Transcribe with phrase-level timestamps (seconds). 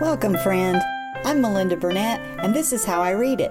[0.00, 0.80] Welcome, friend.
[1.24, 3.50] I'm Melinda Burnett, and this is How I Read It,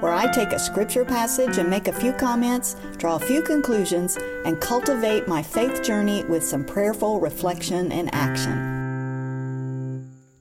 [0.00, 4.16] where I take a scripture passage and make a few comments, draw a few conclusions,
[4.46, 8.56] and cultivate my faith journey with some prayerful reflection and action.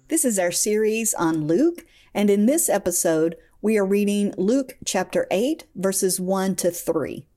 [0.07, 5.27] This is our series on Luke, and in this episode, we are reading Luke chapter
[5.31, 7.27] 8, verses 1 to 3.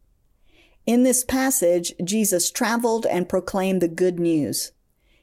[0.86, 4.70] In this passage, Jesus traveled and proclaimed the good news.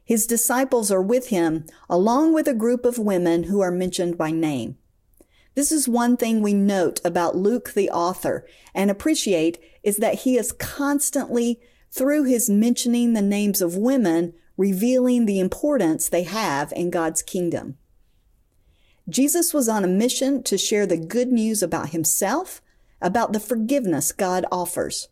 [0.05, 4.29] His disciples are with him, along with a group of women who are mentioned by
[4.29, 4.77] name.
[5.55, 10.37] This is one thing we note about Luke, the author, and appreciate is that he
[10.37, 11.59] is constantly,
[11.91, 17.77] through his mentioning the names of women, revealing the importance they have in God's kingdom.
[19.09, 22.61] Jesus was on a mission to share the good news about himself,
[23.01, 25.07] about the forgiveness God offers.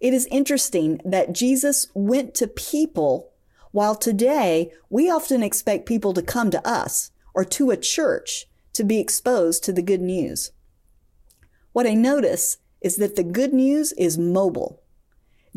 [0.00, 3.32] It is interesting that Jesus went to people
[3.72, 8.84] while today, we often expect people to come to us or to a church to
[8.84, 10.52] be exposed to the good news.
[11.72, 14.82] What I notice is that the good news is mobile.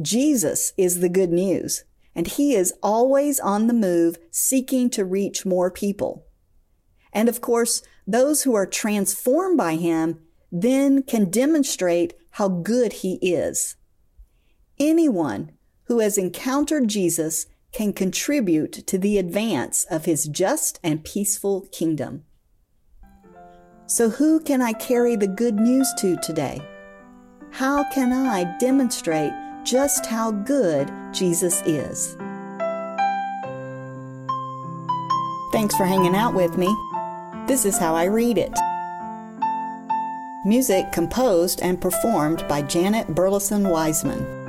[0.02, 1.84] Jesus is the good news,
[2.16, 6.26] and he is always on the move seeking to reach more people.
[7.14, 10.20] And of course, those who are transformed by him
[10.52, 13.76] then can demonstrate how good he is.
[14.80, 15.52] Anyone
[15.86, 22.23] who has encountered Jesus can contribute to the advance of his just and peaceful kingdom.
[23.88, 26.61] So, who can I carry the good news to today?
[27.52, 29.33] How can I demonstrate
[29.64, 32.16] just how good Jesus is?
[35.52, 36.73] Thanks for hanging out with me.
[37.47, 38.53] This is how I read it.
[40.45, 44.41] Music composed and performed by Janet Burleson Wiseman.